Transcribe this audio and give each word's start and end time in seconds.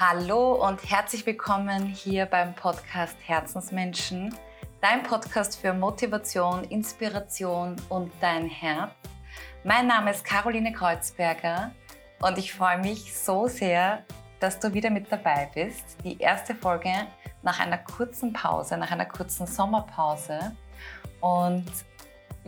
Hallo 0.00 0.52
und 0.52 0.88
herzlich 0.88 1.26
willkommen 1.26 1.86
hier 1.86 2.26
beim 2.26 2.54
Podcast 2.54 3.16
Herzensmenschen, 3.26 4.32
dein 4.80 5.02
Podcast 5.02 5.60
für 5.60 5.72
Motivation, 5.72 6.62
Inspiration 6.62 7.74
und 7.88 8.12
dein 8.20 8.46
Herz. 8.46 8.92
Mein 9.64 9.88
Name 9.88 10.12
ist 10.12 10.24
Caroline 10.24 10.72
Kreuzberger 10.72 11.72
und 12.20 12.38
ich 12.38 12.54
freue 12.54 12.78
mich 12.78 13.12
so 13.12 13.48
sehr, 13.48 14.04
dass 14.38 14.60
du 14.60 14.72
wieder 14.72 14.90
mit 14.90 15.10
dabei 15.10 15.50
bist. 15.52 15.96
Die 16.04 16.16
erste 16.20 16.54
Folge 16.54 16.92
nach 17.42 17.58
einer 17.58 17.78
kurzen 17.78 18.32
Pause, 18.32 18.78
nach 18.78 18.92
einer 18.92 19.06
kurzen 19.06 19.48
Sommerpause. 19.48 20.56
Und 21.20 21.66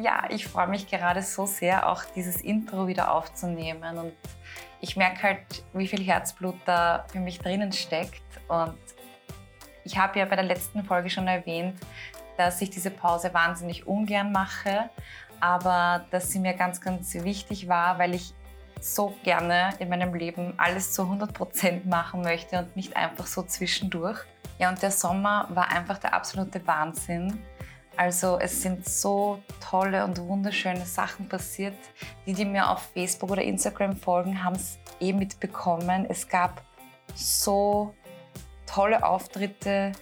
ja, 0.01 0.25
ich 0.31 0.47
freue 0.47 0.69
mich 0.69 0.89
gerade 0.89 1.23
so 1.23 1.47
sehr, 1.47 1.89
auch 1.89 2.05
dieses 2.17 2.41
Intro 2.41 2.87
wieder 2.87 3.13
aufzunehmen 3.13 3.99
und 3.99 4.13
ich 4.81 4.97
merke 4.97 5.23
halt, 5.23 5.65
wie 5.73 5.87
viel 5.87 6.03
Herzblut 6.03 6.57
da 6.65 7.05
für 7.13 7.21
mich 7.21 7.39
drinnen 7.39 7.73
steckt. 7.73 8.23
Und 8.49 8.79
ich 9.85 9.99
habe 9.99 10.19
ja 10.19 10.25
bei 10.25 10.37
der 10.37 10.45
letzten 10.45 10.85
Folge 10.85 11.11
schon 11.11 11.29
erwähnt, 11.29 11.79
dass 12.37 12.61
ich 12.63 12.71
diese 12.71 12.91
Pause 12.91 13.33
wahnsinnig 13.35 13.87
ungern 13.87 14.33
mache, 14.33 14.89
aber 15.39 16.07
dass 16.11 16.31
sie 16.31 16.39
mir 16.39 16.55
ganz, 16.55 16.81
ganz 16.81 17.13
wichtig 17.15 17.69
war, 17.69 17.99
weil 17.99 18.15
ich 18.15 18.33
so 18.81 19.15
gerne 19.23 19.71
in 19.79 19.91
meinem 19.91 20.15
Leben 20.15 20.55
alles 20.57 20.93
zu 20.93 21.03
100 21.03 21.35
Prozent 21.35 21.87
machen 21.87 22.23
möchte 22.23 22.59
und 22.59 22.75
nicht 22.77 22.97
einfach 22.97 23.27
so 23.27 23.43
zwischendurch. 23.43 24.25
Ja, 24.59 24.71
und 24.71 24.81
der 24.81 24.91
Sommer 24.91 25.47
war 25.51 25.71
einfach 25.71 25.99
der 25.99 26.15
absolute 26.15 26.67
Wahnsinn. 26.67 27.43
Also 28.01 28.39
es 28.41 28.63
sind 28.63 28.89
so 28.89 29.43
tolle 29.61 30.07
und 30.07 30.17
wunderschöne 30.17 30.87
Sachen 30.87 31.29
passiert. 31.29 31.77
Die, 32.25 32.33
die 32.33 32.47
mir 32.47 32.71
auf 32.71 32.89
Facebook 32.95 33.31
oder 33.31 33.43
Instagram 33.43 33.95
folgen, 33.95 34.43
haben 34.43 34.57
es 34.57 34.79
eh 35.01 35.13
mitbekommen. 35.13 36.07
Es 36.09 36.27
gab 36.27 36.63
so 37.15 37.93
tolle 38.65 39.05
Auftritte 39.05 39.93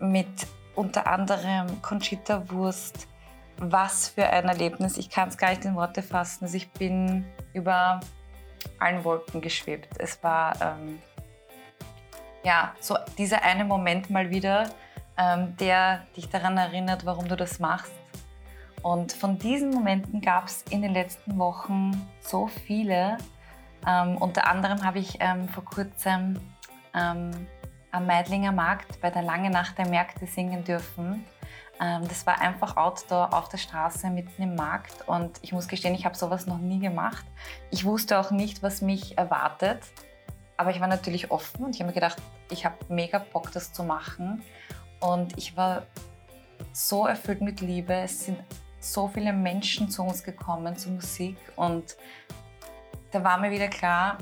mit 0.00 0.26
unter 0.74 1.06
anderem 1.06 1.80
Conchita 1.80 2.50
Wurst. 2.50 3.06
Was 3.58 4.08
für 4.08 4.26
ein 4.26 4.48
Erlebnis. 4.48 4.96
Ich 4.96 5.08
kann 5.08 5.28
es 5.28 5.38
gar 5.38 5.50
nicht 5.50 5.64
in 5.64 5.76
Worte 5.76 6.02
fassen. 6.02 6.46
Also 6.46 6.56
ich 6.56 6.68
bin 6.72 7.24
über 7.52 8.00
allen 8.80 9.04
Wolken 9.04 9.40
geschwebt. 9.40 9.90
Es 10.00 10.20
war 10.24 10.60
ähm, 10.60 10.98
ja 12.42 12.74
so 12.80 12.96
dieser 13.16 13.44
eine 13.44 13.64
Moment 13.64 14.10
mal 14.10 14.30
wieder, 14.30 14.70
der 15.16 16.02
dich 16.16 16.28
daran 16.28 16.58
erinnert, 16.58 17.06
warum 17.06 17.28
du 17.28 17.36
das 17.36 17.60
machst. 17.60 17.92
Und 18.82 19.12
von 19.12 19.38
diesen 19.38 19.70
Momenten 19.70 20.20
gab 20.20 20.46
es 20.46 20.62
in 20.70 20.82
den 20.82 20.92
letzten 20.92 21.38
Wochen 21.38 22.06
so 22.20 22.48
viele. 22.48 23.16
Ähm, 23.86 24.16
unter 24.18 24.46
anderem 24.46 24.82
habe 24.84 24.98
ich 24.98 25.16
ähm, 25.20 25.48
vor 25.48 25.64
kurzem 25.64 26.38
ähm, 26.94 27.30
am 27.92 28.06
Meidlinger 28.06 28.52
Markt 28.52 29.00
bei 29.00 29.10
der 29.10 29.22
Lange 29.22 29.50
Nacht 29.50 29.78
der 29.78 29.88
Märkte 29.88 30.26
singen 30.26 30.64
dürfen. 30.64 31.24
Ähm, 31.80 32.06
das 32.06 32.26
war 32.26 32.40
einfach 32.40 32.76
Outdoor 32.76 33.32
auf 33.32 33.48
der 33.48 33.58
Straße 33.58 34.10
mitten 34.10 34.42
im 34.42 34.54
Markt 34.54 35.08
und 35.08 35.38
ich 35.42 35.52
muss 35.52 35.66
gestehen, 35.66 35.94
ich 35.94 36.04
habe 36.04 36.16
sowas 36.16 36.46
noch 36.46 36.58
nie 36.58 36.78
gemacht. 36.78 37.24
Ich 37.70 37.84
wusste 37.84 38.18
auch 38.18 38.30
nicht, 38.30 38.62
was 38.62 38.82
mich 38.82 39.16
erwartet, 39.16 39.80
aber 40.56 40.70
ich 40.70 40.80
war 40.80 40.88
natürlich 40.88 41.30
offen 41.30 41.64
und 41.64 41.74
ich 41.74 41.80
habe 41.80 41.88
mir 41.88 41.94
gedacht, 41.94 42.18
ich 42.50 42.64
habe 42.64 42.76
mega 42.88 43.18
Bock, 43.18 43.50
das 43.52 43.72
zu 43.72 43.82
machen. 43.82 44.42
Und 45.04 45.36
ich 45.36 45.54
war 45.54 45.86
so 46.72 47.06
erfüllt 47.06 47.42
mit 47.42 47.60
Liebe. 47.60 47.92
Es 47.92 48.24
sind 48.24 48.38
so 48.80 49.06
viele 49.06 49.34
Menschen 49.34 49.90
zu 49.90 50.02
uns 50.02 50.22
gekommen 50.22 50.76
zur 50.76 50.92
Musik 50.92 51.36
und 51.56 51.96
da 53.10 53.22
war 53.22 53.38
mir 53.38 53.50
wieder 53.50 53.68
klar, 53.68 54.18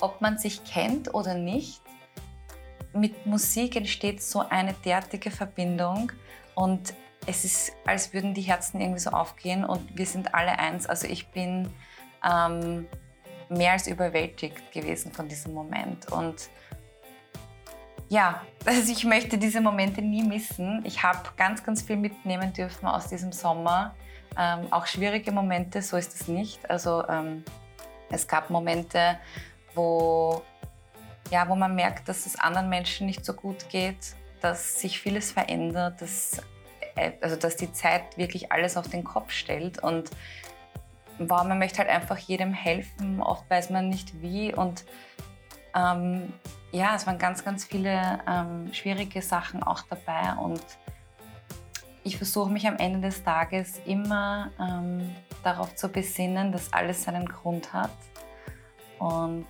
ob 0.00 0.20
man 0.20 0.38
sich 0.38 0.64
kennt 0.64 1.14
oder 1.14 1.34
nicht, 1.34 1.80
mit 2.92 3.26
Musik 3.26 3.76
entsteht 3.76 4.22
so 4.22 4.40
eine 4.40 4.72
derartige 4.84 5.30
Verbindung 5.30 6.12
und 6.54 6.94
es 7.26 7.44
ist, 7.44 7.72
als 7.86 8.12
würden 8.12 8.34
die 8.34 8.42
Herzen 8.42 8.80
irgendwie 8.80 9.00
so 9.00 9.10
aufgehen 9.10 9.64
und 9.64 9.96
wir 9.96 10.06
sind 10.06 10.34
alle 10.34 10.58
eins. 10.58 10.86
Also 10.86 11.06
ich 11.06 11.28
bin 11.28 11.70
ähm, 12.24 12.86
mehr 13.48 13.72
als 13.72 13.86
überwältigt 13.86 14.72
gewesen 14.72 15.12
von 15.12 15.28
diesem 15.28 15.52
Moment 15.54 16.10
und 16.10 16.48
ja, 18.14 18.42
also 18.64 18.92
ich 18.92 19.04
möchte 19.04 19.38
diese 19.38 19.60
Momente 19.60 20.00
nie 20.00 20.22
missen. 20.22 20.84
Ich 20.86 21.02
habe 21.02 21.18
ganz, 21.36 21.64
ganz 21.64 21.82
viel 21.82 21.96
mitnehmen 21.96 22.52
dürfen 22.52 22.86
aus 22.86 23.08
diesem 23.08 23.32
Sommer. 23.32 23.96
Ähm, 24.38 24.68
auch 24.70 24.86
schwierige 24.86 25.32
Momente, 25.32 25.82
so 25.82 25.96
ist 25.96 26.14
es 26.14 26.28
nicht. 26.28 26.70
Also 26.70 27.04
ähm, 27.08 27.44
es 28.10 28.28
gab 28.28 28.50
Momente, 28.50 29.18
wo, 29.74 30.42
ja, 31.32 31.48
wo 31.48 31.56
man 31.56 31.74
merkt, 31.74 32.08
dass 32.08 32.24
es 32.24 32.38
anderen 32.38 32.68
Menschen 32.68 33.08
nicht 33.08 33.24
so 33.24 33.32
gut 33.32 33.68
geht, 33.68 34.14
dass 34.40 34.80
sich 34.80 35.00
vieles 35.00 35.32
verändert, 35.32 36.00
dass, 36.00 36.40
äh, 36.94 37.12
also 37.20 37.34
dass 37.34 37.56
die 37.56 37.72
Zeit 37.72 38.16
wirklich 38.16 38.52
alles 38.52 38.76
auf 38.76 38.88
den 38.88 39.02
Kopf 39.02 39.32
stellt. 39.32 39.80
Und 39.80 40.10
wow, 41.18 41.42
man 41.42 41.58
möchte 41.58 41.78
halt 41.78 41.90
einfach 41.90 42.18
jedem 42.18 42.54
helfen. 42.54 43.20
Oft 43.20 43.50
weiß 43.50 43.70
man 43.70 43.88
nicht 43.88 44.22
wie. 44.22 44.54
Und 44.54 44.84
ähm, 45.74 46.32
ja, 46.72 46.94
es 46.94 47.06
waren 47.06 47.18
ganz, 47.18 47.44
ganz 47.44 47.64
viele 47.64 48.20
ähm, 48.26 48.72
schwierige 48.72 49.22
Sachen 49.22 49.62
auch 49.62 49.82
dabei 49.82 50.34
und 50.34 50.62
ich 52.02 52.16
versuche 52.18 52.50
mich 52.50 52.66
am 52.66 52.76
Ende 52.76 53.00
des 53.00 53.22
Tages 53.24 53.80
immer 53.86 54.50
ähm, 54.60 55.14
darauf 55.42 55.74
zu 55.74 55.88
besinnen, 55.88 56.52
dass 56.52 56.72
alles 56.72 57.04
seinen 57.04 57.26
Grund 57.26 57.72
hat. 57.72 57.90
Und 58.98 59.46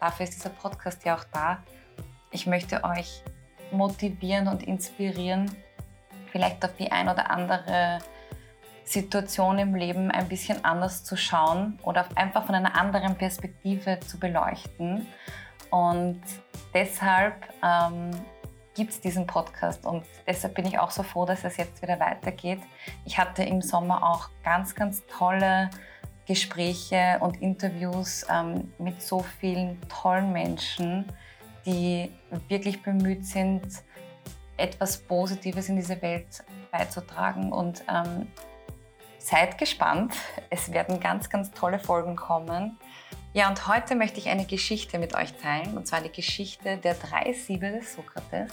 dafür 0.00 0.24
ist 0.24 0.34
dieser 0.34 0.50
Podcast 0.50 1.04
ja 1.04 1.16
auch 1.16 1.24
da. 1.24 1.62
Ich 2.30 2.46
möchte 2.46 2.82
euch 2.82 3.22
motivieren 3.72 4.48
und 4.48 4.62
inspirieren, 4.62 5.50
vielleicht 6.32 6.64
auf 6.64 6.74
die 6.76 6.90
ein 6.90 7.08
oder 7.08 7.30
andere 7.30 7.98
Situation 8.86 9.58
im 9.58 9.74
Leben 9.74 10.10
ein 10.10 10.28
bisschen 10.28 10.64
anders 10.64 11.04
zu 11.04 11.16
schauen 11.16 11.78
oder 11.82 12.06
einfach 12.14 12.46
von 12.46 12.54
einer 12.54 12.78
anderen 12.80 13.16
Perspektive 13.16 14.00
zu 14.00 14.18
beleuchten 14.18 15.06
und 15.70 16.22
deshalb 16.72 17.34
ähm, 17.62 18.10
gibt 18.74 18.92
es 18.92 19.00
diesen 19.00 19.26
Podcast 19.26 19.84
und 19.84 20.04
deshalb 20.26 20.54
bin 20.54 20.66
ich 20.66 20.78
auch 20.78 20.90
so 20.90 21.02
froh, 21.02 21.24
dass 21.24 21.44
es 21.44 21.56
jetzt 21.56 21.82
wieder 21.82 21.98
weitergeht. 21.98 22.60
Ich 23.04 23.18
hatte 23.18 23.42
im 23.42 23.60
Sommer 23.60 24.02
auch 24.02 24.28
ganz, 24.44 24.74
ganz 24.74 25.02
tolle 25.06 25.70
Gespräche 26.26 27.18
und 27.20 27.40
Interviews 27.40 28.26
ähm, 28.30 28.72
mit 28.78 29.00
so 29.02 29.20
vielen 29.40 29.80
tollen 29.88 30.32
Menschen, 30.32 31.06
die 31.64 32.10
wirklich 32.48 32.82
bemüht 32.82 33.24
sind, 33.24 33.66
etwas 34.56 34.98
Positives 34.98 35.68
in 35.68 35.76
diese 35.76 36.00
Welt 36.02 36.44
beizutragen. 36.70 37.52
Und 37.52 37.82
ähm, 37.88 38.26
seid 39.26 39.58
gespannt, 39.58 40.14
es 40.50 40.72
werden 40.72 41.00
ganz, 41.00 41.28
ganz 41.28 41.50
tolle 41.50 41.80
Folgen 41.80 42.14
kommen. 42.14 42.78
Ja, 43.32 43.48
und 43.48 43.66
heute 43.66 43.96
möchte 43.96 44.20
ich 44.20 44.28
eine 44.28 44.46
Geschichte 44.46 45.00
mit 45.00 45.16
euch 45.16 45.32
teilen, 45.34 45.76
und 45.76 45.84
zwar 45.84 46.00
die 46.00 46.12
Geschichte 46.12 46.76
der 46.78 46.94
drei 46.94 47.32
Siebe 47.32 47.72
des 47.72 47.94
Sokrates. 47.94 48.52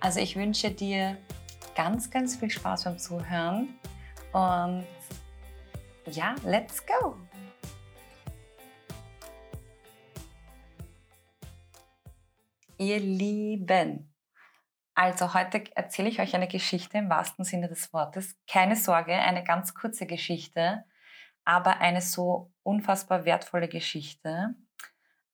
Also 0.00 0.18
ich 0.18 0.34
wünsche 0.34 0.72
dir 0.72 1.16
ganz, 1.76 2.10
ganz 2.10 2.34
viel 2.34 2.50
Spaß 2.50 2.84
beim 2.84 2.98
Zuhören 2.98 3.78
und 4.32 4.84
ja, 6.10 6.34
let's 6.44 6.84
go! 6.84 7.14
Ihr 12.78 12.98
Lieben, 12.98 14.12
also 14.96 15.34
heute 15.34 15.62
erzähle 15.76 16.08
ich 16.08 16.20
euch 16.20 16.34
eine 16.34 16.48
Geschichte 16.48 16.98
im 16.98 17.08
wahrsten 17.08 17.44
Sinne 17.44 17.68
des 17.68 17.92
Wortes. 17.92 18.36
Keine 18.48 18.74
Sorge, 18.74 19.12
eine 19.12 19.44
ganz 19.44 19.74
kurze 19.74 20.06
Geschichte 20.06 20.84
aber 21.46 21.78
eine 21.80 22.02
so 22.02 22.52
unfassbar 22.64 23.24
wertvolle 23.24 23.68
Geschichte. 23.68 24.56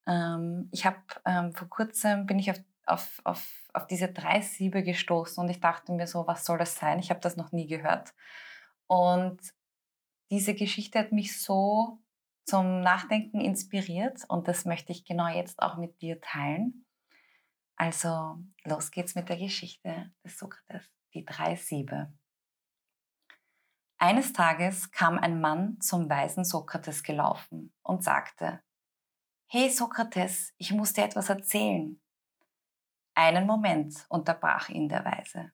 Ähm, 0.07 0.69
ich 0.71 0.85
habe 0.85 0.99
ähm, 1.25 1.53
vor 1.53 1.69
kurzem 1.69 2.27
bin 2.27 2.39
ich 2.39 2.51
auf, 2.51 2.59
auf, 2.85 3.21
auf, 3.25 3.71
auf 3.73 3.87
diese 3.87 4.13
drei 4.13 4.43
Siebe 4.43 4.85
gestoßen 4.85 5.43
und 5.43 5.49
ich 5.49 5.61
dachte 5.61 5.91
mir 5.93 6.07
so, 6.07 6.27
was 6.27 6.45
soll 6.45 6.59
das 6.59 6.77
sein? 6.77 6.99
Ich 6.99 7.09
habe 7.11 7.21
das 7.21 7.37
noch 7.37 7.51
nie 7.51 7.67
gehört. 7.67 8.13
Und 8.87 9.41
diese 10.31 10.55
Geschichte 10.55 10.99
hat 10.99 11.13
mich 11.13 11.41
so 11.41 11.99
zum 12.45 12.83
Nachdenken 12.83 13.41
inspiriert 13.41 14.21
und 14.29 14.49
das 14.49 14.67
möchte 14.67 14.93
ich 14.93 15.07
genau 15.07 15.29
jetzt 15.29 15.63
auch 15.63 15.79
mit 15.79 16.03
dir 16.03 16.21
teilen. 16.21 16.85
Also 17.77 18.39
los 18.65 18.91
geht's 18.91 19.15
mit 19.15 19.29
der 19.29 19.37
Geschichte 19.37 20.13
des 20.25 20.39
Sokrates, 20.39 20.91
die 21.15 21.25
drei 21.25 21.57
Siebe. 21.57 22.13
Eines 23.99 24.33
Tages 24.33 24.91
kam 24.91 25.19
ein 25.19 25.41
Mann 25.41 25.81
zum 25.81 26.11
weisen 26.11 26.45
Sokrates 26.45 27.03
gelaufen 27.03 27.73
und 27.83 28.03
sagte, 28.03 28.63
Hey 29.49 29.71
Sokrates, 29.71 30.53
ich 30.57 30.73
muss 30.73 30.93
dir 30.93 31.05
etwas 31.05 31.29
erzählen. 31.29 32.01
Einen 33.15 33.47
Moment, 33.47 34.07
unterbrach 34.09 34.71
ihn 34.71 34.89
der 34.89 35.05
Weise. 35.05 35.53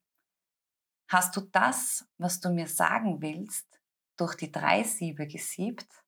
Hast 1.11 1.37
du 1.37 1.41
das, 1.41 2.09
was 2.17 2.41
du 2.41 2.51
mir 2.51 2.69
sagen 2.69 3.21
willst, 3.21 3.81
durch 4.17 4.35
die 4.35 4.53
drei 4.53 4.83
Siebe 4.83 5.27
gesiebt? 5.27 6.05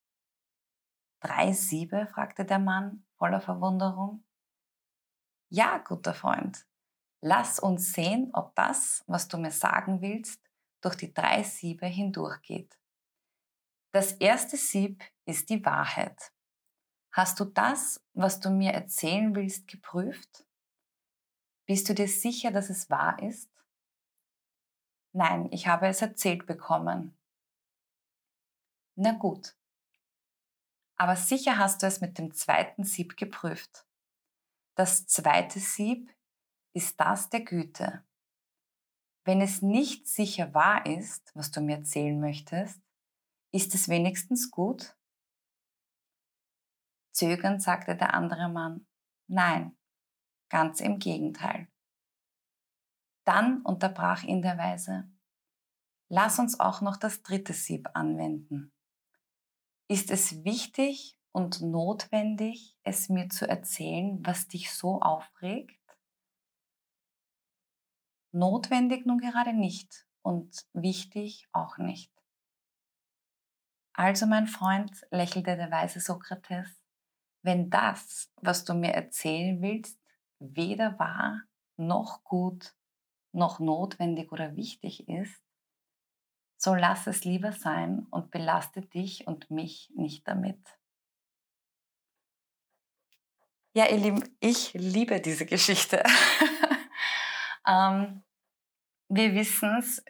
Drei 1.20 1.52
Siebe? 1.52 2.06
fragte 2.06 2.44
der 2.44 2.58
Mann 2.58 3.06
voller 3.16 3.40
Verwunderung. 3.40 4.24
Ja, 5.52 5.78
guter 5.78 6.14
Freund, 6.14 6.64
lass 7.20 7.58
uns 7.58 7.92
sehen, 7.92 8.30
ob 8.34 8.54
das, 8.54 9.02
was 9.08 9.26
du 9.26 9.36
mir 9.36 9.50
sagen 9.50 10.00
willst, 10.00 10.40
durch 10.80 10.94
die 10.94 11.12
drei 11.12 11.42
Siebe 11.42 11.86
hindurchgeht. 11.86 12.78
Das 13.92 14.12
erste 14.12 14.56
Sieb 14.56 15.02
ist 15.24 15.50
die 15.50 15.64
Wahrheit. 15.64 16.32
Hast 17.10 17.40
du 17.40 17.44
das, 17.44 18.00
was 18.12 18.38
du 18.38 18.50
mir 18.50 18.70
erzählen 18.70 19.34
willst, 19.34 19.66
geprüft? 19.66 20.46
Bist 21.66 21.88
du 21.88 21.94
dir 21.94 22.06
sicher, 22.06 22.52
dass 22.52 22.70
es 22.70 22.88
wahr 22.88 23.20
ist? 23.20 23.50
Nein, 25.12 25.48
ich 25.50 25.66
habe 25.66 25.88
es 25.88 26.00
erzählt 26.00 26.46
bekommen. 26.46 27.18
Na 28.94 29.12
gut. 29.12 29.56
Aber 30.96 31.16
sicher 31.16 31.58
hast 31.58 31.82
du 31.82 31.88
es 31.88 32.00
mit 32.00 32.18
dem 32.18 32.32
zweiten 32.32 32.84
Sieb 32.84 33.16
geprüft. 33.16 33.84
Das 34.80 35.06
zweite 35.06 35.60
Sieb 35.60 36.10
ist 36.74 36.98
das 36.98 37.28
der 37.28 37.42
Güte. 37.42 38.02
Wenn 39.26 39.42
es 39.42 39.60
nicht 39.60 40.08
sicher 40.08 40.54
wahr 40.54 40.86
ist, 40.86 41.36
was 41.36 41.50
du 41.50 41.60
mir 41.60 41.76
erzählen 41.76 42.18
möchtest, 42.18 42.80
ist 43.52 43.74
es 43.74 43.90
wenigstens 43.90 44.50
gut? 44.50 44.96
Zögernd 47.12 47.62
sagte 47.62 47.94
der 47.94 48.14
andere 48.14 48.48
Mann, 48.48 48.86
nein, 49.26 49.76
ganz 50.48 50.80
im 50.80 50.98
Gegenteil. 50.98 51.68
Dann 53.26 53.60
unterbrach 53.60 54.22
ihn 54.22 54.40
der 54.40 54.56
Weise, 54.56 55.12
lass 56.08 56.38
uns 56.38 56.58
auch 56.58 56.80
noch 56.80 56.96
das 56.96 57.22
dritte 57.22 57.52
Sieb 57.52 57.90
anwenden. 57.92 58.72
Ist 59.88 60.10
es 60.10 60.42
wichtig 60.42 61.19
und 61.32 61.60
notwendig, 61.60 62.76
es 62.82 63.08
mir 63.08 63.28
zu 63.28 63.48
erzählen, 63.48 64.24
was 64.24 64.48
dich 64.48 64.72
so 64.72 65.00
aufregt? 65.00 65.78
Notwendig 68.32 69.06
nun 69.06 69.18
gerade 69.18 69.52
nicht 69.52 70.06
und 70.22 70.66
wichtig 70.72 71.48
auch 71.52 71.78
nicht. 71.78 72.12
Also 73.92 74.26
mein 74.26 74.46
Freund, 74.46 74.92
lächelte 75.10 75.56
der 75.56 75.70
weise 75.70 76.00
Sokrates, 76.00 76.82
wenn 77.42 77.70
das, 77.70 78.30
was 78.36 78.64
du 78.64 78.74
mir 78.74 78.92
erzählen 78.92 79.60
willst, 79.60 79.98
weder 80.38 80.98
wahr 80.98 81.42
noch 81.76 82.24
gut 82.24 82.74
noch 83.32 83.60
notwendig 83.60 84.32
oder 84.32 84.56
wichtig 84.56 85.08
ist, 85.08 85.40
so 86.56 86.74
lass 86.74 87.06
es 87.06 87.24
lieber 87.24 87.52
sein 87.52 88.06
und 88.10 88.30
belaste 88.30 88.82
dich 88.82 89.26
und 89.26 89.50
mich 89.50 89.90
nicht 89.94 90.26
damit. 90.28 90.79
Ja, 93.72 93.86
ihr 93.86 93.98
Lieben, 93.98 94.24
ich 94.40 94.72
liebe 94.74 95.20
diese 95.20 95.46
Geschichte. 95.46 96.02
ähm, 97.68 98.24
wir 99.08 99.34
wissen 99.36 99.78
es, 99.78 100.04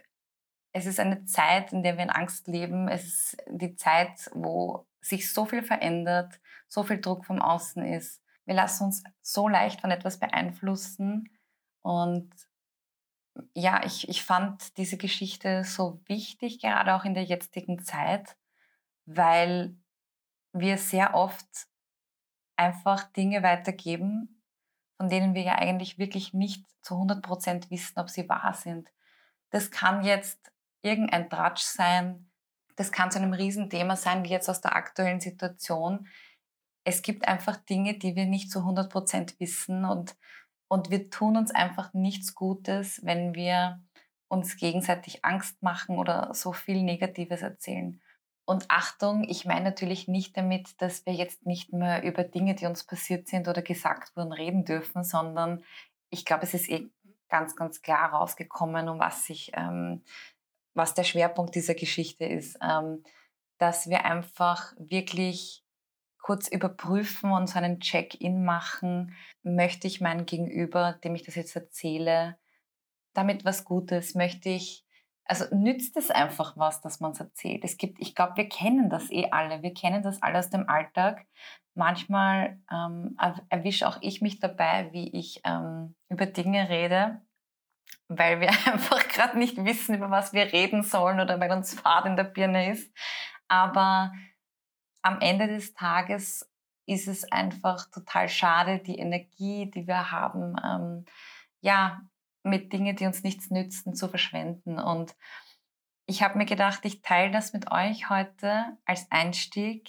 es 0.72 0.86
ist 0.86 0.98
eine 0.98 1.26
Zeit, 1.26 1.70
in 1.74 1.82
der 1.82 1.98
wir 1.98 2.04
in 2.04 2.10
Angst 2.10 2.46
leben. 2.46 2.88
Es 2.88 3.04
ist 3.04 3.36
die 3.50 3.76
Zeit, 3.76 4.30
wo 4.32 4.86
sich 5.02 5.30
so 5.30 5.44
viel 5.44 5.62
verändert, 5.62 6.40
so 6.68 6.84
viel 6.84 7.02
Druck 7.02 7.26
vom 7.26 7.42
Außen 7.42 7.84
ist. 7.84 8.22
Wir 8.46 8.54
lassen 8.54 8.84
uns 8.84 9.02
so 9.20 9.46
leicht 9.46 9.82
von 9.82 9.90
etwas 9.90 10.18
beeinflussen. 10.18 11.28
Und 11.82 12.32
ja, 13.54 13.84
ich, 13.84 14.08
ich 14.08 14.24
fand 14.24 14.78
diese 14.78 14.96
Geschichte 14.96 15.64
so 15.64 16.00
wichtig, 16.06 16.60
gerade 16.60 16.94
auch 16.94 17.04
in 17.04 17.12
der 17.12 17.24
jetzigen 17.24 17.84
Zeit, 17.84 18.38
weil 19.04 19.76
wir 20.52 20.78
sehr 20.78 21.12
oft 21.12 21.69
einfach 22.60 23.04
Dinge 23.12 23.42
weitergeben, 23.42 24.42
von 24.98 25.08
denen 25.08 25.34
wir 25.34 25.42
ja 25.42 25.54
eigentlich 25.54 25.98
wirklich 25.98 26.34
nicht 26.34 26.66
zu 26.82 26.94
100 26.94 27.22
Prozent 27.22 27.70
wissen, 27.70 27.98
ob 27.98 28.10
sie 28.10 28.28
wahr 28.28 28.52
sind. 28.52 28.90
Das 29.48 29.70
kann 29.70 30.04
jetzt 30.04 30.52
irgendein 30.82 31.30
Tratsch 31.30 31.62
sein. 31.62 32.30
Das 32.76 32.92
kann 32.92 33.10
zu 33.10 33.18
einem 33.18 33.32
Riesenthema 33.32 33.96
sein, 33.96 34.24
wie 34.24 34.28
jetzt 34.28 34.50
aus 34.50 34.60
der 34.60 34.76
aktuellen 34.76 35.20
Situation. 35.20 36.06
Es 36.84 37.00
gibt 37.00 37.26
einfach 37.26 37.56
Dinge, 37.56 37.98
die 37.98 38.14
wir 38.14 38.26
nicht 38.26 38.50
zu 38.50 38.60
100 38.60 38.92
Prozent 38.92 39.40
wissen 39.40 39.86
und, 39.86 40.16
und 40.68 40.90
wir 40.90 41.08
tun 41.08 41.38
uns 41.38 41.50
einfach 41.50 41.94
nichts 41.94 42.34
Gutes, 42.34 43.00
wenn 43.04 43.34
wir 43.34 43.82
uns 44.28 44.56
gegenseitig 44.56 45.24
Angst 45.24 45.62
machen 45.62 45.98
oder 45.98 46.34
so 46.34 46.52
viel 46.52 46.82
Negatives 46.82 47.40
erzählen. 47.40 48.00
Und 48.50 48.64
Achtung, 48.68 49.22
ich 49.28 49.44
meine 49.44 49.66
natürlich 49.66 50.08
nicht 50.08 50.36
damit, 50.36 50.82
dass 50.82 51.06
wir 51.06 51.12
jetzt 51.12 51.46
nicht 51.46 51.72
mehr 51.72 52.02
über 52.02 52.24
Dinge, 52.24 52.56
die 52.56 52.66
uns 52.66 52.82
passiert 52.82 53.28
sind 53.28 53.46
oder 53.46 53.62
gesagt 53.62 54.16
wurden, 54.16 54.32
reden 54.32 54.64
dürfen, 54.64 55.04
sondern 55.04 55.62
ich 56.08 56.24
glaube, 56.24 56.42
es 56.42 56.54
ist 56.54 56.68
eh 56.68 56.90
ganz, 57.28 57.54
ganz 57.54 57.80
klar 57.80 58.10
rausgekommen, 58.10 58.88
um 58.88 58.98
was 58.98 59.24
sich 59.24 59.52
ähm, 59.54 60.02
was 60.74 60.94
der 60.94 61.04
Schwerpunkt 61.04 61.54
dieser 61.54 61.74
Geschichte 61.74 62.24
ist, 62.24 62.58
ähm, 62.60 63.04
dass 63.58 63.88
wir 63.88 64.04
einfach 64.04 64.72
wirklich 64.78 65.64
kurz 66.18 66.48
überprüfen 66.48 67.30
und 67.30 67.46
so 67.46 67.56
einen 67.56 67.78
Check-in 67.78 68.44
machen. 68.44 69.14
Möchte 69.44 69.86
ich 69.86 70.00
meinen 70.00 70.26
Gegenüber, 70.26 70.98
dem 71.04 71.14
ich 71.14 71.22
das 71.22 71.36
jetzt 71.36 71.54
erzähle, 71.54 72.36
damit 73.14 73.44
was 73.44 73.64
Gutes? 73.64 74.16
Möchte 74.16 74.48
ich, 74.48 74.84
also 75.30 75.44
nützt 75.54 75.96
es 75.96 76.10
einfach 76.10 76.56
was, 76.56 76.80
dass 76.80 76.98
man 76.98 77.12
es 77.12 77.20
erzählt? 77.20 77.62
Es 77.62 77.78
gibt, 77.78 78.00
ich 78.00 78.16
glaube, 78.16 78.36
wir 78.36 78.48
kennen 78.48 78.90
das 78.90 79.12
eh 79.12 79.28
alle. 79.30 79.62
Wir 79.62 79.72
kennen 79.72 80.02
das 80.02 80.20
alle 80.22 80.40
aus 80.40 80.50
dem 80.50 80.68
Alltag. 80.68 81.24
Manchmal 81.74 82.58
ähm, 82.68 83.16
erwische 83.48 83.86
auch 83.86 83.98
ich 84.00 84.20
mich 84.22 84.40
dabei, 84.40 84.92
wie 84.92 85.08
ich 85.16 85.40
ähm, 85.44 85.94
über 86.08 86.26
Dinge 86.26 86.68
rede, 86.68 87.22
weil 88.08 88.40
wir 88.40 88.48
einfach 88.72 89.06
gerade 89.06 89.38
nicht 89.38 89.56
wissen, 89.64 89.94
über 89.94 90.10
was 90.10 90.32
wir 90.32 90.52
reden 90.52 90.82
sollen 90.82 91.20
oder 91.20 91.38
weil 91.38 91.52
uns 91.52 91.78
Fahrt 91.78 92.06
in 92.06 92.16
der 92.16 92.24
Birne 92.24 92.72
ist. 92.72 92.92
Aber 93.46 94.12
am 95.02 95.20
Ende 95.20 95.46
des 95.46 95.74
Tages 95.74 96.50
ist 96.86 97.06
es 97.06 97.30
einfach 97.30 97.88
total 97.92 98.28
schade, 98.28 98.80
die 98.80 98.98
Energie, 98.98 99.70
die 99.70 99.86
wir 99.86 100.10
haben, 100.10 100.56
ähm, 100.64 101.04
ja, 101.60 102.00
mit 102.42 102.72
Dingen, 102.72 102.96
die 102.96 103.06
uns 103.06 103.22
nichts 103.22 103.50
nützen, 103.50 103.94
zu 103.94 104.08
verschwenden. 104.08 104.78
Und 104.78 105.14
ich 106.06 106.22
habe 106.22 106.38
mir 106.38 106.46
gedacht, 106.46 106.84
ich 106.84 107.02
teile 107.02 107.30
das 107.30 107.52
mit 107.52 107.70
euch 107.70 108.10
heute 108.10 108.76
als 108.84 109.10
Einstieg, 109.10 109.88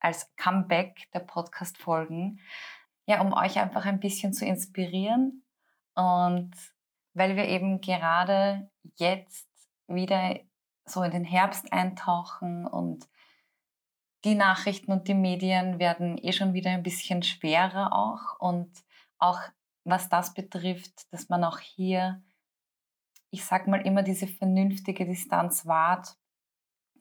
als 0.00 0.34
Comeback 0.36 1.10
der 1.12 1.20
Podcast-Folgen, 1.20 2.40
ja, 3.06 3.20
um 3.20 3.32
euch 3.32 3.58
einfach 3.58 3.84
ein 3.84 4.00
bisschen 4.00 4.32
zu 4.32 4.44
inspirieren. 4.44 5.44
Und 5.94 6.52
weil 7.14 7.36
wir 7.36 7.48
eben 7.48 7.80
gerade 7.80 8.70
jetzt 8.96 9.48
wieder 9.88 10.38
so 10.84 11.02
in 11.02 11.10
den 11.10 11.24
Herbst 11.24 11.72
eintauchen 11.72 12.66
und 12.66 13.08
die 14.24 14.34
Nachrichten 14.34 14.92
und 14.92 15.08
die 15.08 15.14
Medien 15.14 15.78
werden 15.78 16.18
eh 16.18 16.32
schon 16.32 16.52
wieder 16.52 16.70
ein 16.70 16.82
bisschen 16.82 17.22
schwerer 17.22 17.92
auch. 17.92 18.38
Und 18.40 18.84
auch 19.18 19.40
was 19.86 20.08
das 20.08 20.34
betrifft, 20.34 21.12
dass 21.12 21.28
man 21.28 21.44
auch 21.44 21.60
hier, 21.60 22.22
ich 23.30 23.44
sag 23.44 23.68
mal 23.68 23.86
immer 23.86 24.02
diese 24.02 24.26
vernünftige 24.26 25.06
Distanz 25.06 25.64
wahrt, 25.64 26.16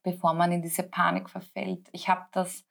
bevor 0.04 0.34
man 0.36 0.52
in 0.52 0.62
diese 0.62 0.84
Panik 0.84 1.30
verfällt. 1.30 1.90
Ich 1.94 2.08
habe 2.08 2.28
das 2.32 2.64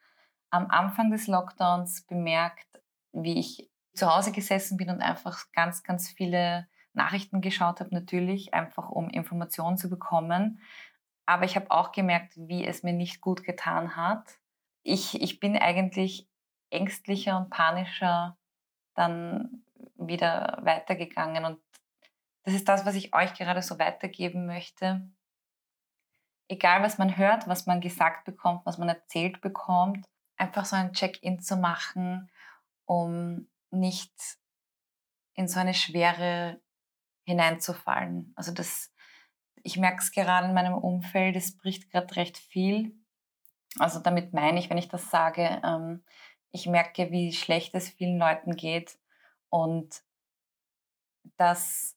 am 0.50 0.70
Anfang 0.70 1.10
des 1.10 1.26
Lockdowns 1.26 2.06
bemerkt, 2.06 2.80
wie 3.12 3.40
ich 3.40 3.68
zu 3.92 4.14
Hause 4.14 4.30
gesessen 4.30 4.76
bin 4.76 4.88
und 4.88 5.00
einfach 5.00 5.50
ganz, 5.52 5.82
ganz 5.82 6.08
viele 6.08 6.68
Nachrichten 6.92 7.40
geschaut 7.40 7.80
habe, 7.80 7.92
natürlich, 7.92 8.54
einfach 8.54 8.88
um 8.90 9.10
Informationen 9.10 9.76
zu 9.76 9.90
bekommen. 9.90 10.60
Aber 11.26 11.44
ich 11.44 11.56
habe 11.56 11.72
auch 11.72 11.90
gemerkt, 11.90 12.34
wie 12.36 12.64
es 12.64 12.84
mir 12.84 12.92
nicht 12.92 13.20
gut 13.20 13.42
getan 13.42 13.96
hat. 13.96 14.38
Ich, 14.84 15.20
ich 15.20 15.40
bin 15.40 15.56
eigentlich 15.56 16.28
ängstlicher 16.70 17.36
und 17.36 17.50
panischer 17.50 18.36
dann 18.94 19.63
wieder 20.08 20.58
weitergegangen. 20.62 21.44
Und 21.44 21.60
das 22.44 22.54
ist 22.54 22.68
das, 22.68 22.84
was 22.84 22.94
ich 22.94 23.14
euch 23.14 23.34
gerade 23.34 23.62
so 23.62 23.78
weitergeben 23.78 24.46
möchte. 24.46 25.08
Egal, 26.48 26.82
was 26.82 26.98
man 26.98 27.16
hört, 27.16 27.48
was 27.48 27.66
man 27.66 27.80
gesagt 27.80 28.24
bekommt, 28.24 28.66
was 28.66 28.78
man 28.78 28.88
erzählt 28.88 29.40
bekommt, 29.40 30.04
einfach 30.36 30.64
so 30.64 30.76
ein 30.76 30.92
Check-in 30.92 31.40
zu 31.40 31.56
machen, 31.56 32.30
um 32.84 33.48
nicht 33.70 34.12
in 35.34 35.48
so 35.48 35.58
eine 35.58 35.74
schwere 35.74 36.60
hineinzufallen. 37.24 38.32
Also 38.36 38.52
das, 38.52 38.92
ich 39.62 39.78
merke 39.78 39.98
es 39.98 40.12
gerade 40.12 40.48
in 40.48 40.54
meinem 40.54 40.74
Umfeld, 40.74 41.36
es 41.36 41.56
bricht 41.56 41.90
gerade 41.90 42.14
recht 42.16 42.36
viel. 42.36 42.94
Also 43.78 44.00
damit 44.00 44.34
meine 44.34 44.58
ich, 44.58 44.68
wenn 44.68 44.78
ich 44.78 44.88
das 44.88 45.10
sage, 45.10 45.62
ähm, 45.64 46.04
ich 46.52 46.66
merke, 46.66 47.10
wie 47.10 47.32
schlecht 47.32 47.74
es 47.74 47.88
vielen 47.88 48.18
Leuten 48.18 48.54
geht 48.54 48.98
und 49.54 50.02
dass, 51.36 51.96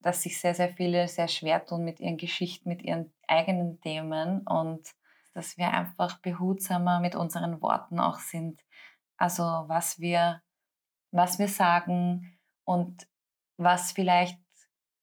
dass 0.00 0.22
sich 0.22 0.40
sehr, 0.40 0.54
sehr 0.54 0.70
viele 0.74 1.06
sehr 1.06 1.28
schwer 1.28 1.64
tun 1.64 1.84
mit 1.84 2.00
ihren 2.00 2.16
Geschichten, 2.16 2.68
mit 2.68 2.82
ihren 2.82 3.12
eigenen 3.28 3.80
Themen 3.80 4.44
und 4.44 4.90
dass 5.34 5.56
wir 5.56 5.70
einfach 5.70 6.18
behutsamer 6.18 6.98
mit 6.98 7.14
unseren 7.14 7.62
Worten 7.62 8.00
auch 8.00 8.18
sind. 8.18 8.60
Also 9.18 9.44
was 9.44 10.00
wir 10.00 10.42
was 11.12 11.38
wir 11.38 11.46
sagen 11.46 12.36
und 12.64 13.08
was 13.56 13.92
vielleicht 13.92 14.40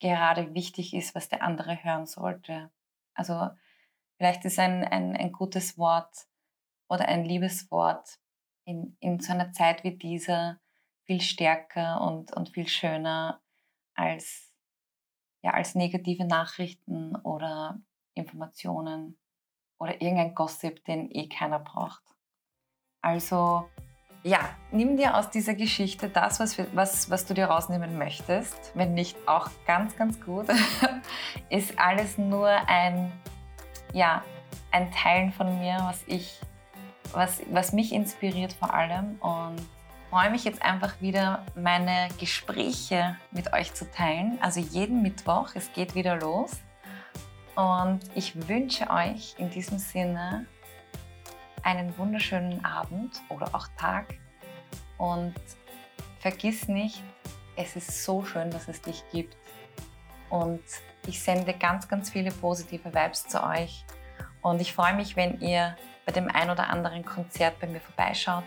gerade 0.01 0.53
wichtig 0.53 0.93
ist, 0.93 1.15
was 1.15 1.29
der 1.29 1.41
andere 1.41 1.81
hören 1.85 2.05
sollte. 2.05 2.69
Also 3.13 3.49
vielleicht 4.17 4.43
ist 4.43 4.59
ein, 4.59 4.83
ein, 4.83 5.15
ein 5.15 5.31
gutes 5.31 5.77
Wort 5.77 6.27
oder 6.89 7.07
ein 7.07 7.23
Liebeswort 7.23 8.19
in, 8.65 8.97
in 8.99 9.21
so 9.21 9.31
einer 9.31 9.53
Zeit 9.53 9.85
wie 9.85 9.95
dieser 9.95 10.59
viel 11.05 11.21
stärker 11.21 12.01
und, 12.01 12.35
und 12.35 12.49
viel 12.49 12.67
schöner 12.67 13.41
als, 13.95 14.51
ja, 15.43 15.51
als 15.51 15.75
negative 15.75 16.25
Nachrichten 16.25 17.15
oder 17.17 17.79
Informationen 18.13 19.17
oder 19.77 20.01
irgendein 20.01 20.35
Gossip, 20.35 20.83
den 20.85 21.11
eh 21.11 21.27
keiner 21.27 21.59
braucht. 21.59 22.03
Also 23.01 23.69
ja, 24.25 24.39
nimm 24.71 24.97
dir 24.97 25.15
aus 25.15 25.29
dieser 25.29 25.53
Geschichte 25.53 26.09
das, 26.09 26.39
was, 26.39 26.57
was, 26.73 27.11
was 27.11 27.27
du 27.27 27.35
dir 27.35 27.45
rausnehmen 27.45 27.99
möchtest. 27.99 28.71
Wenn 28.73 28.95
nicht, 28.95 29.15
auch 29.27 29.51
ganz, 29.67 29.95
ganz 29.95 30.19
gut. 30.19 30.47
Ist 31.49 31.77
alles 31.77 32.17
nur 32.17 32.49
ein, 32.49 33.11
ja, 33.93 34.23
ein 34.71 34.91
Teilen 34.91 35.31
von 35.31 35.59
mir, 35.59 35.77
was 35.81 36.03
ich, 36.07 36.41
was, 37.11 37.43
was 37.51 37.71
mich 37.71 37.93
inspiriert 37.93 38.53
vor 38.53 38.73
allem. 38.73 39.19
Und 39.19 39.61
freue 40.09 40.29
mich 40.29 40.43
jetzt 40.43 40.61
einfach 40.61 41.01
wieder, 41.01 41.45
meine 41.55 42.09
Gespräche 42.19 43.17
mit 43.31 43.53
euch 43.53 43.73
zu 43.73 43.89
teilen. 43.91 44.37
Also 44.41 44.59
jeden 44.59 45.01
Mittwoch, 45.01 45.49
es 45.55 45.71
geht 45.73 45.95
wieder 45.95 46.15
los. 46.17 46.51
Und 47.55 48.01
ich 48.15 48.47
wünsche 48.47 48.89
euch 48.89 49.35
in 49.37 49.49
diesem 49.49 49.77
Sinne 49.77 50.45
einen 51.63 51.97
wunderschönen 51.97 52.63
Abend 52.63 53.21
oder 53.29 53.53
auch 53.53 53.67
Tag. 53.77 54.15
Und 54.97 55.35
vergiss 56.19 56.67
nicht, 56.67 57.01
es 57.55 57.75
ist 57.75 58.03
so 58.03 58.23
schön, 58.25 58.51
dass 58.51 58.67
es 58.67 58.81
dich 58.81 59.03
gibt. 59.11 59.35
Und 60.29 60.63
ich 61.07 61.21
sende 61.21 61.53
ganz, 61.53 61.87
ganz 61.87 62.09
viele 62.09 62.31
positive 62.31 62.93
Vibes 62.93 63.27
zu 63.27 63.43
euch. 63.43 63.85
Und 64.41 64.61
ich 64.61 64.73
freue 64.73 64.93
mich, 64.93 65.15
wenn 65.15 65.39
ihr 65.39 65.75
bei 66.05 66.11
dem 66.11 66.29
ein 66.29 66.49
oder 66.49 66.69
anderen 66.69 67.03
Konzert 67.03 67.59
bei 67.59 67.67
mir 67.67 67.79
vorbeischaut. 67.79 68.43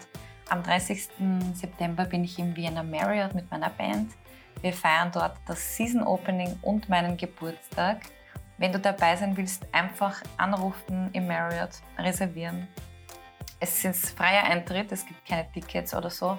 Am 0.49 0.62
30. 0.62 1.09
September 1.55 2.05
bin 2.05 2.25
ich 2.25 2.38
im 2.38 2.57
Vienna 2.57 2.83
Marriott 2.83 3.35
mit 3.35 3.50
meiner 3.50 3.71
Band. 3.71 4.12
Wir 4.61 4.73
feiern 4.73 5.11
dort 5.12 5.37
das 5.47 5.76
Season 5.76 6.02
Opening 6.02 6.59
und 6.62 6.88
meinen 6.88 7.17
Geburtstag. 7.17 8.00
Wenn 8.57 8.73
du 8.73 8.78
dabei 8.78 9.14
sein 9.17 9.37
willst, 9.37 9.67
einfach 9.73 10.23
anrufen 10.37 11.11
im 11.12 11.28
Marriott, 11.28 11.71
reservieren 11.99 12.67
es 13.61 13.85
ist 13.85 14.17
freier 14.17 14.45
Eintritt, 14.45 14.93
es 14.93 15.05
gibt 15.07 15.26
keine 15.26 15.50
Tickets 15.52 15.95
oder 15.95 16.11
so. 16.11 16.38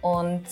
Und 0.00 0.44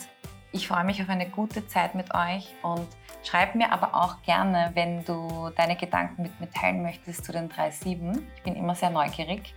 ich 0.53 0.67
freue 0.67 0.85
mich 0.85 1.01
auf 1.03 1.09
eine 1.09 1.29
gute 1.29 1.67
Zeit 1.67 1.95
mit 1.95 2.15
euch 2.15 2.55
und 2.63 2.87
schreib 3.23 3.55
mir 3.55 3.73
aber 3.73 3.95
auch 3.95 4.23
gerne, 4.23 4.71
wenn 4.75 5.05
du 5.05 5.51
deine 5.57 5.77
Gedanken 5.77 6.23
mit 6.23 6.41
mir 6.41 6.51
teilen 6.51 6.83
möchtest 6.83 7.25
zu 7.25 7.33
den 7.33 7.49
3.7. 7.49 8.23
Ich 8.37 8.43
bin 8.43 8.57
immer 8.57 8.75
sehr 8.75 8.91
neugierig. 8.91 9.55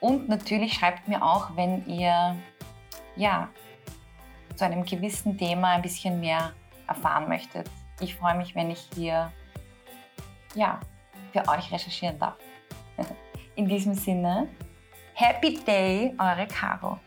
Und 0.00 0.28
natürlich 0.28 0.74
schreibt 0.74 1.08
mir 1.08 1.22
auch, 1.22 1.56
wenn 1.56 1.86
ihr 1.86 2.36
ja, 3.16 3.48
zu 4.54 4.64
einem 4.64 4.84
gewissen 4.84 5.36
Thema 5.36 5.72
ein 5.72 5.82
bisschen 5.82 6.20
mehr 6.20 6.52
erfahren 6.86 7.28
möchtet. 7.28 7.70
Ich 8.00 8.14
freue 8.14 8.36
mich, 8.36 8.54
wenn 8.54 8.70
ich 8.70 8.88
hier 8.94 9.32
ja, 10.54 10.80
für 11.32 11.48
euch 11.48 11.72
recherchieren 11.72 12.18
darf. 12.18 12.36
In 13.56 13.68
diesem 13.68 13.94
Sinne, 13.94 14.48
Happy 15.14 15.60
Day, 15.64 16.14
eure 16.18 16.46
Caro. 16.46 16.98